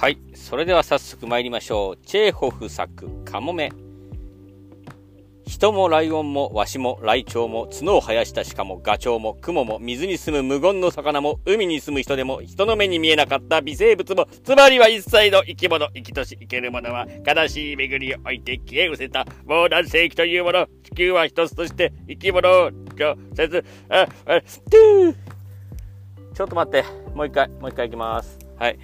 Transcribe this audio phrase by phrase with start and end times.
[0.00, 0.18] はい。
[0.32, 2.06] それでは早速参りましょう。
[2.06, 3.72] チェーホフ作、カモメ。
[5.44, 28.78] 人もライオンもワシもライチョウも角を生やした鹿もガチョウもクモも水に住む無言の魚も海に住む人でも人の目に見えなかった微生物もつまりは一切の生き物生きとし生けるものは悲しい巡りを置いて消え失せた膨大世紀というもの地球は一つとして生き物を拒絶ああちょっと待ってもう一回もう一回いきますはい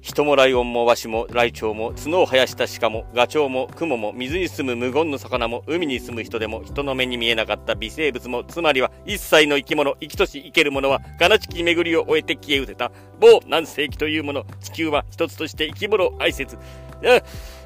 [0.00, 12.92] 人もライオンもワシもライチョウも角を生やした鹿もガチョウもクモも水に住む無言の魚も海に住む人でも人の目に見えなかった微生物もつまりは一切の生き物生きとし生けるものは悲しき巡りを終えて消え失せた。
[13.18, 16.56] 某何世紀というもの地球は一つとして生き物を愛せず。
[17.04, 17.20] あ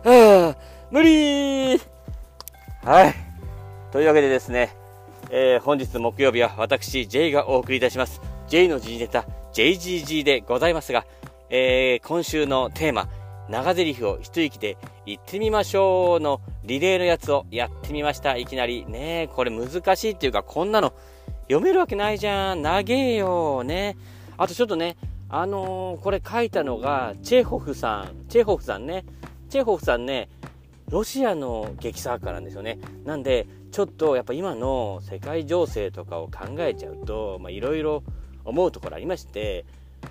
[0.05, 0.57] あ
[0.91, 1.79] 無理
[2.82, 3.15] はい。
[3.93, 4.74] というわけでですね、
[5.30, 8.21] えー、本日木曜日は私 J がお送りいたします。
[8.48, 9.24] J の G ネタ
[9.55, 11.07] JGG でございますが
[11.57, 13.09] えー、今週のテーマ、
[13.49, 18.37] 長台詞を一息で言ってみましょうのリレーのやつをやってみました。
[18.37, 18.85] いきなり。
[18.87, 20.95] ねこれ難しいっていうか、こんなの
[21.43, 22.63] 読めるわけないじゃん。
[22.63, 23.63] 長えよ。
[23.63, 23.96] ね
[24.37, 24.96] あとちょっとね、
[25.29, 28.29] あのー、これ書いたのが、チェホフさん。
[28.29, 29.05] チェホフさんね。
[29.49, 30.29] チェホフさんね、
[30.91, 32.80] ロシアの劇作家なんですよね。
[33.05, 38.02] なんで、ちょっとやっぱ今の世界情勢とかを考えちゃうと、まいろいろ
[38.45, 39.65] 思うところありまして、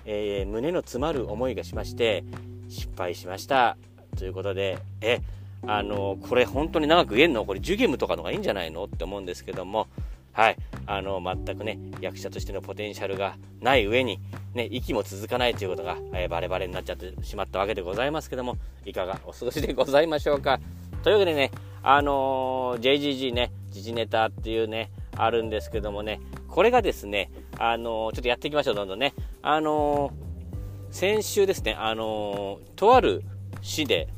[0.04, 2.24] えー、胸の詰まる思いがしまして
[2.68, 3.76] 失敗しました。
[4.18, 5.20] ということでえ
[5.66, 7.44] あのこれ本当に長く言えんの？
[7.44, 8.84] これジュゲムとかのがいいんじゃないの？
[8.84, 9.88] って思うんですけども。
[10.32, 10.56] はい。
[10.86, 14.18] あの全くね役者としてのポテンシャルがない上に
[14.52, 20.60] ね息も続かないということが、えー、バレバレになっちゃってしまったわけでございますけどもいかがお過ごしでございましょうか？
[21.02, 29.14] というわけでねあのー、JGG ね時事ネタっていうねあるんですけどもねこれがですねあのちょっとやっていきましょう、どんどんね。
[29.42, 30.12] あの
[30.90, 33.22] 先週ですね、あのとある
[33.62, 34.08] 市で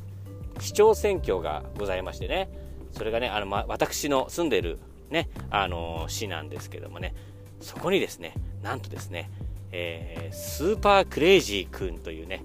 [0.59, 2.49] 市長選挙がございましてね、
[2.91, 4.79] それがね、あの、ま、私の住んでる
[5.09, 7.13] ね、あの市なんですけどもね、
[7.61, 9.29] そこにですね、なんとですね、
[9.71, 12.43] えー、スーパークレイジー君というね、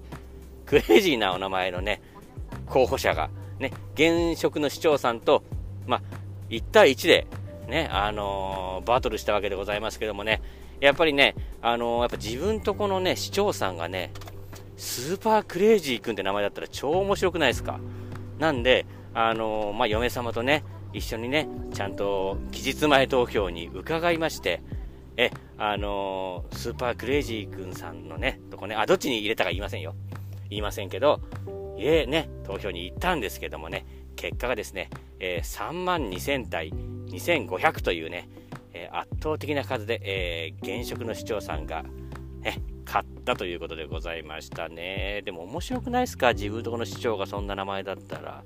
[0.65, 2.01] クレイジーなお名前のね、
[2.67, 3.29] 候補者が、
[3.59, 5.43] ね、現職の市長さんと、
[5.85, 6.01] ま
[6.49, 7.27] 1対1で、
[7.67, 10.41] ね、あのー、バトルしたわけでございますけどもね、
[10.83, 14.11] やっぱりね、あのー、やっぱ自分とこのね、市長さんがね、
[14.75, 17.79] スーパークレイジー君って名前だったら超面白くないですか？
[18.37, 24.61] なんで、あのー、まあ、嫁様とね、一緒にね、ちゃんと期日前投票に伺いまして、
[25.15, 29.95] え、あのー、スーパークレイジー君さんのね、とこね、あ、どっちに入れたか言いませんよ。
[30.49, 31.21] 言いませんけど、
[31.79, 33.85] えね、投票に行ったんですけどもね、
[34.17, 34.89] 結果がですね、
[35.21, 36.73] えー、3万2000対
[37.07, 41.83] 2500というね、ー、圧倒的な数で、えー、現職の市長さんが、
[42.41, 45.21] ね、勝ったということでございましたね。
[45.23, 46.33] でも面白くないですか？
[46.33, 48.43] 自分とこの市長がそんな名前だったら。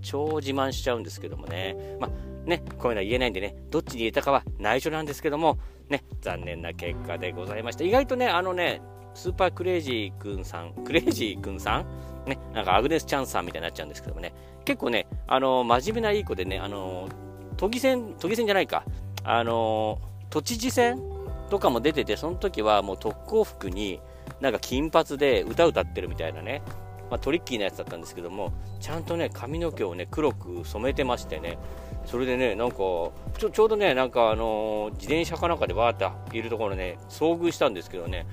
[0.00, 1.76] 超自慢しちゃうんですけどもね。
[1.98, 5.58] まあ、ね、こういうのは言えないんでね、どっちに入れたかは内緒なんですけども、
[5.88, 7.82] ね、残念な結果でございました。
[7.82, 8.80] 意外とね、あのね、
[9.14, 12.28] スーパークレイジーくんさん、クレイジーくんさん？
[12.28, 14.32] ね、なんかアグネス・チャンさんみたいになっちゃうんですけどもね、
[14.64, 17.08] 結構ね、あの真面目ないい子でね、あの
[17.56, 18.84] 都議選、都議選じゃないか、
[19.30, 19.98] あの
[20.30, 20.98] 都知事選
[21.50, 24.00] とかも出てて、その時はもう特攻服に、
[24.40, 26.62] なんか金髪で歌歌ってるみたいなね、
[27.10, 31.58] まあ、トリッキーなやつだったんですけども、ちゃんとね、髪の毛をね、黒く染めてましてね、
[32.06, 38.26] それでね、なんか、ちょちょうどね、なんかあのー、自転車かなんかでわーっているところね、遭遇したんですけどね、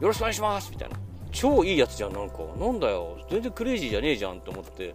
[0.00, 0.96] よろしくお願いしますみたいな。
[1.30, 2.38] 超いいやつじゃん、なんか。
[2.58, 4.94] なんだよ、全然クレイジーじゃねえじゃんと思って、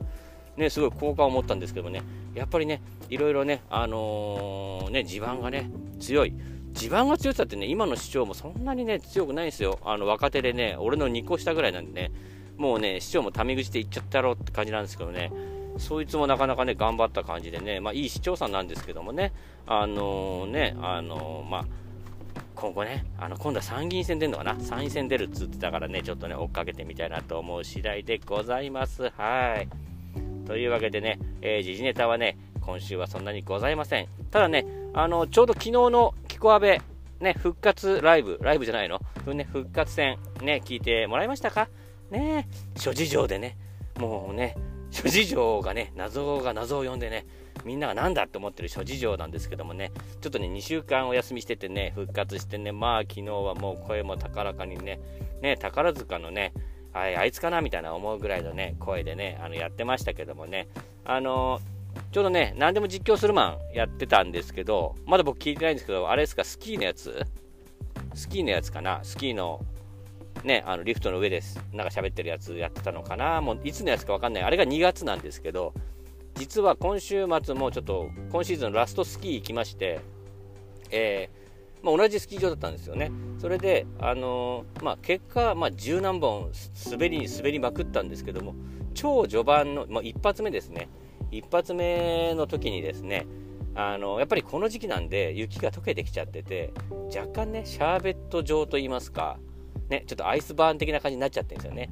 [0.58, 2.02] ね、すごい好感を持ったんですけどね、
[2.34, 5.70] やっぱりね、いろいろね、あのー、ね、地盤がね、
[6.00, 6.34] 強い。
[6.74, 9.80] 地盤が強さってね、今の市長もそんなにね、強くないんですよ。
[9.84, 12.12] あの、若手でね、俺の2個下ぐらいなんでね、
[12.58, 15.32] もうね、市長もタメ口で行っちゃったろうって感じなんですけどね、
[15.78, 19.32] そいつもなかなかね、頑張った感じでね、まあ、いい市長さんなんですけどもね、
[19.68, 21.66] あのー、ね、あのー、まあ、
[22.56, 24.60] 今後ね、あの今度は参議院選出るのかな？
[24.60, 29.12] 参院選出るっつってたからね、ちょっとね、追っかけてみたいなと思う次第でございます。
[29.16, 29.87] はい。
[30.48, 34.08] というわけでね、えー、時事ネタはね、今週はそんなにございません。
[34.32, 36.82] ただね、あの、ちょうど昨日のキコアベ、
[37.20, 39.00] ね、復活ライブ、ライブじゃないの？
[39.26, 41.68] ね、復活戦、ね、聞いてもらいましたか？
[42.10, 42.48] ね
[42.78, 43.58] 諸事情でね、
[44.00, 44.56] もうね、
[44.92, 47.26] 諸事情がね、謎が謎を呼んでね、
[47.66, 49.92] みんなが何だって思ってる諸事情なんですけどもね、
[50.22, 55.00] ちょっとね、2週間お休みしててね、復活してね、まあ昨日はもう声も高らかにね、
[55.42, 56.54] ね、宝塚のね、
[57.00, 60.68] あいあいつかなみたいな思うぐらいのね、声でね、あのやってましたけどもね、
[61.06, 61.60] あの、
[62.12, 67.26] ちょうどね、何でも実況するマンやってたんですけど、まだ僕聞いてないんですけど、あれですか、スキーのやつ？
[68.14, 69.00] スキーのやつかな？
[69.04, 69.62] スキーの、
[70.44, 71.60] ね、あのリフトの上です。
[71.74, 73.42] なんか喋ってるやつやってたのかな？
[73.42, 74.44] もういつのやつかわかんない。
[74.44, 75.74] あれが2月なんですけど、
[76.36, 80.00] 実は今週末もちょっと今シーズンラストスキー行きまして、
[80.92, 81.47] えー、
[81.84, 83.12] まあ、同じスキー場だったんですよね。
[83.40, 86.52] それで、あのー、まあ、結果、まあ、十何本
[86.92, 88.56] 滑りに滑りまくったんですけども、
[88.94, 90.90] 超序盤の、まあ、一発目ですね。
[91.32, 93.28] 一発目の時にですね、
[93.80, 96.74] あのやっぱりこの時期なんで雪が溶けてきちゃってて
[97.16, 99.38] 若干ねシャーベット状といいますか
[99.88, 101.92] ねちょっとアイスバーン的な感じになっちゃってるんですよね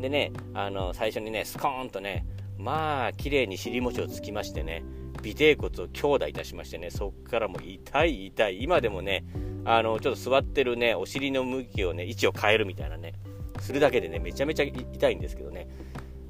[0.00, 2.24] でねあの最初にねスコーンとね
[2.56, 4.82] まあ綺麗に尻餅をつきましてね
[5.20, 8.62] 尾てい骨を強打いたしましてねそっからも痛い痛い。
[8.62, 9.24] 今でもね
[9.64, 13.14] あのちょっと座ってるねお尻の向きをね位置を変えるみたいなね
[13.60, 15.68] するだけでねめちゃめちゃ痛いんですけどね。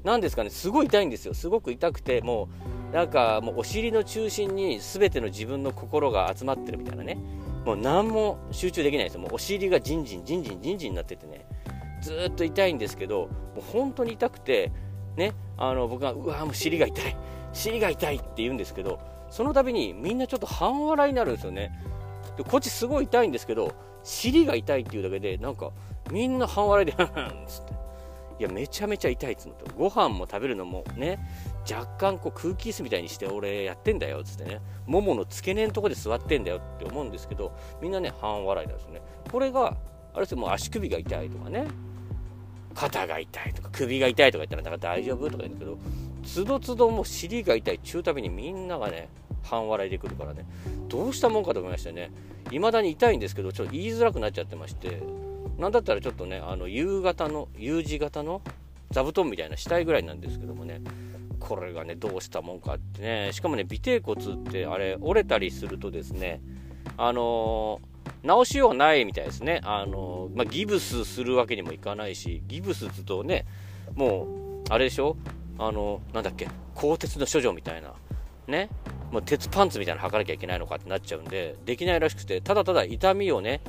[0.03, 1.33] 何ですかねすごい痛いんですよ。
[1.33, 2.49] すごく痛くても
[2.91, 7.17] うなんかもうお尻の中心に全ての自分の心が集まってるみたいなね。
[7.65, 9.19] もう何も集中できないですよ。
[9.19, 11.45] もうお尻がじんじんじんじんじんじんになっててね。
[12.01, 14.71] ずっと痛いんですけどもう本当に痛くて
[15.17, 17.17] ねあの僕がうわもう尻が痛い。
[17.57, 18.99] 尻が痛いって言うんですけど
[19.29, 21.71] その度にみんなちょっと半笑いになるんですよね。
[22.37, 23.73] でこっちすごい痛いんですけど
[24.03, 25.71] 尻が痛いっていうだけでなんか
[26.11, 26.93] みんな半笑いで
[27.47, 27.77] つって。
[28.39, 31.17] いやめちゃめちゃ痛いっつうのとご飯も食べるのもね
[31.67, 34.61] 若干こう空気椅子みたいにして俺やってんだよっつってね。
[34.85, 37.51] ももの付け根のとこで座ってんだよって思うんですけど
[37.81, 39.01] みんなね半笑いなんですよね。
[39.31, 39.75] これが
[40.13, 41.67] あれですよもう足首が痛いとかね。
[42.75, 45.77] 肩が痛いとか首が痛いとか言ったらなんか大丈夫とか言うんだけど
[46.27, 49.07] つどつどもう尻が痛い中たびにみんながね
[49.43, 50.45] 半笑いでくるからね。
[50.89, 52.11] どうしたもんかと思いましてね。
[52.51, 55.01] 未だに痛いんですけどちょっと言いづらくなっちゃってまして。
[55.57, 58.41] なんだったらちょっとねあの U 型の U 字型の
[58.91, 60.81] 座布団みたいな死体ぐらいなんですけどもね。
[61.39, 63.29] これがねどうしたもんかってね。
[63.31, 66.41] しかもね尾てい骨ってあれ折れたりするとですね
[66.97, 69.61] あのー、直しようがないみたいですね。
[69.63, 73.45] あの、まあ、ギブスするわけにもいかないしギブスっつとね
[73.95, 75.15] もうあれでしょ？
[75.59, 77.93] あの、なんだっけ鋼鉄の処女みたいな
[78.47, 78.69] ね
[79.11, 83.61] もう鉄パンツみたいなの履かなきゃいけないのかってなっちゃうんでできないらしくてただただ痛みをね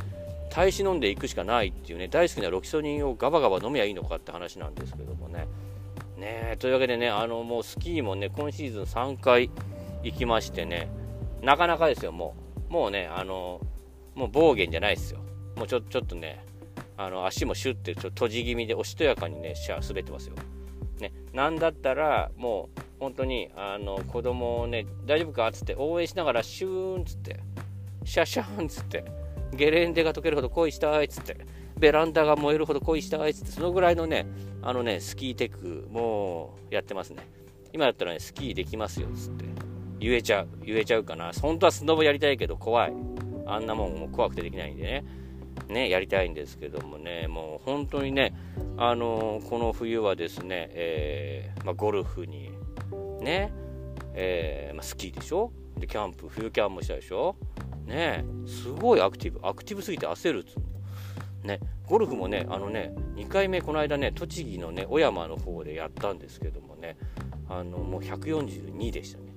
[0.50, 5.46] 耐え忍んでいくしかないっていうね大好きなロキソニンをガバガバ飲めばいいのかって話なんですけどもね。
[6.16, 9.50] ねというわけでねあのもうスキーもね今シーズン3回
[10.02, 10.88] 行きましてね
[11.42, 12.34] なかなかですよも
[12.68, 13.60] うもうねあの
[14.14, 15.20] もう暴言じゃないですよ
[15.54, 16.44] もうちょちょっとね
[16.96, 20.34] あの足もシュッてちょ閉じ気味でおしとやかにねシャ滑ってますよ。
[21.00, 27.40] ね、なんだったらもう本当にあの子供をね大丈夫かっつって応援しながらシューンっつって
[28.04, 29.04] シャシャーンっつって
[29.54, 31.36] ゲレンデが溶けるほど恋したいっつって、
[31.78, 34.26] ベランダが燃えるほど恋したいっつって、そのぐらいのね、
[34.62, 37.26] あのね、スキーテク、もうやってますね。
[37.72, 39.44] 今だったらね、スキーできますよっつって、
[39.98, 41.32] 言えちゃう、言えちゃうかな。
[41.40, 42.92] 本当はスノボやりたいけど怖い。
[43.46, 45.04] あんなもんも怖くてできないんでね。
[45.68, 48.34] ね、やりたいんですけどもね、もう本当にね、
[48.76, 52.50] あのー、この冬はですね、えー、まあ、ゴルフに、
[53.20, 53.52] ね、
[54.14, 55.52] えー、まあ、スキーでしょ？
[55.76, 57.36] で、キャンプ、冬キャンプもしたでしょ？
[57.86, 66.98] ねすごいアクティブアクティブすぎて焦るっつうねゴルフもねあのね2回目この間ね栃木のね小山の方でやったんですけどもね
[67.48, 69.32] あのもう142でしたね。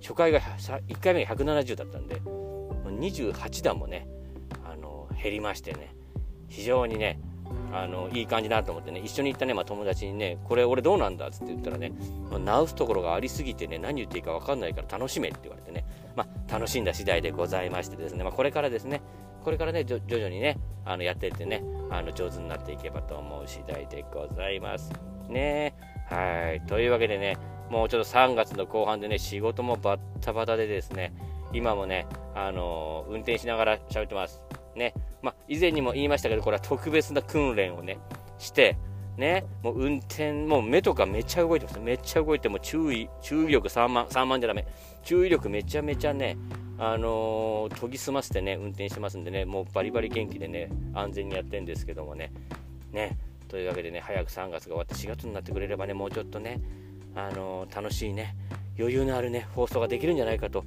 [0.00, 4.08] 初回が1回目が170だったんで28段もね
[5.22, 5.94] 減りましてね
[6.48, 7.20] 非常にね
[7.72, 11.92] あのいい感じだと思ってね一緒に行ったね、まあ、友達にねこれ俺どうなんだっつって言ったらね、
[12.30, 19.02] まあ、直すところがありすぎてね何言っていいか分かんないから楽しめって言われてねまあ、楽しんだ次第でございましてですね、まあ、これからですね、
[19.44, 24.92] これからね、徐々にね、あのやっていってね、あの上手になっていけばと思う次第でございます。
[25.28, 25.74] ね
[26.08, 26.66] はい。
[26.66, 27.38] というわけでね、
[27.70, 31.14] もうちょっと3月の後半でね、仕事もバッタバタでですね、
[31.52, 34.42] 今もね、あの、運転しながら喋ってます。
[34.76, 34.94] ね。
[35.22, 37.98] まあ、以前にも言いましたけど、これは特別な訓練をね、
[38.38, 38.76] して、
[39.16, 41.80] ね、もう運転、もう目とかめっちゃ動いてます。
[41.80, 44.66] めっちゃ動いて、も注意、注意力3万、3万じゃダメ。
[45.02, 46.36] 注意力めちゃめちゃね、
[46.78, 52.32] あのー、研ぎ澄ませてね、運転してますんでね、もうバリバリ元気でね、安全にやってるんですけどもね、
[52.90, 56.60] ね、というわけでね、早く3月が終わって4月になってくれればね、もうちょっとね、
[57.14, 58.34] あのー、楽しいね、
[58.78, 60.64] 余裕のあるね、放送ができるんじゃないかと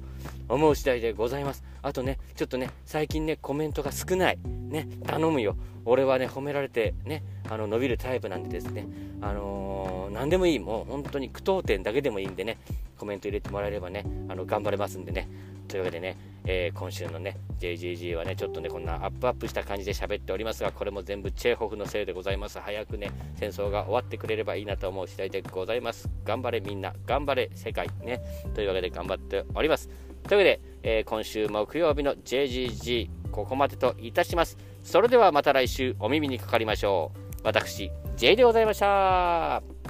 [0.48, 1.64] 思う次第でございます。
[1.82, 4.38] あとね、ちょっとね、最近ね、コメントが少ない。
[4.68, 5.56] ね、頼むよ。
[5.84, 8.86] 俺はね、褒められてね、あの伸びるタイプなんでですね、
[9.20, 12.58] あのー、何でもいい、もう本当に句読点だけでもいいんでね、
[12.98, 15.28] コメント入れてもらえればね、あの頑張れますんでね。
[15.68, 22.58] というわけでね、えー、今週のね、JGG はね、ちょっとね、こんなアップアップした感じで喋っておりますが、これも全部チェーホフのせいでございます。
[22.60, 26.08] 早くね、戦争が終わってくれればいいなと思う次第でございます。
[26.24, 28.20] 頑張れみんな、頑張れ世界ね。
[28.54, 29.88] というわけで頑張っております。
[30.26, 34.58] というわけで、えー、今週木曜日の JGG、ここまでといたします。
[34.82, 37.18] それではまた来週お耳にかかりましょう。
[37.44, 39.85] 私、J でございました。